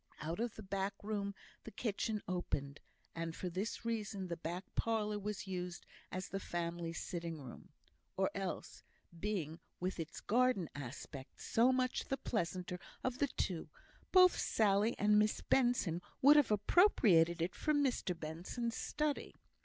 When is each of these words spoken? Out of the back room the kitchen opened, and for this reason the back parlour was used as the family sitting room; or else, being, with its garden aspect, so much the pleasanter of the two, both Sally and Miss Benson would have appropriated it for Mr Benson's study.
Out 0.19 0.39
of 0.39 0.55
the 0.55 0.63
back 0.63 0.95
room 1.03 1.35
the 1.63 1.69
kitchen 1.69 2.23
opened, 2.27 2.79
and 3.13 3.35
for 3.35 3.49
this 3.51 3.85
reason 3.85 4.29
the 4.29 4.35
back 4.35 4.63
parlour 4.73 5.19
was 5.19 5.45
used 5.45 5.85
as 6.11 6.27
the 6.29 6.39
family 6.39 6.91
sitting 6.91 7.39
room; 7.39 7.69
or 8.17 8.31
else, 8.33 8.81
being, 9.19 9.59
with 9.79 9.99
its 9.99 10.19
garden 10.19 10.71
aspect, 10.73 11.39
so 11.39 11.71
much 11.71 12.05
the 12.07 12.17
pleasanter 12.17 12.79
of 13.03 13.19
the 13.19 13.27
two, 13.27 13.69
both 14.11 14.35
Sally 14.39 14.97
and 14.97 15.19
Miss 15.19 15.41
Benson 15.41 16.01
would 16.19 16.35
have 16.35 16.49
appropriated 16.49 17.39
it 17.39 17.53
for 17.53 17.71
Mr 17.71 18.19
Benson's 18.19 18.75
study. 18.75 19.35